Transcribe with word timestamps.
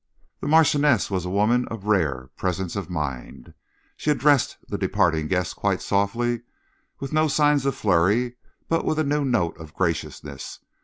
The 0.39 0.47
Marchioness 0.47 1.11
was 1.11 1.25
a 1.25 1.29
woman 1.29 1.67
of 1.67 1.85
rare 1.85 2.31
presence 2.35 2.75
of 2.75 2.89
mind. 2.89 3.53
She 3.95 4.09
addressed 4.09 4.57
the 4.67 4.77
departing 4.79 5.27
guest 5.27 5.55
quite 5.55 5.79
softly, 5.79 6.41
with 6.99 7.13
no 7.13 7.27
signs 7.27 7.67
of 7.67 7.75
flurry, 7.75 8.37
but 8.67 8.83
with 8.83 8.97
a 8.97 9.03
new 9.03 9.23
note 9.23 9.59
of 9.59 9.75
graciousness. 9.75 10.57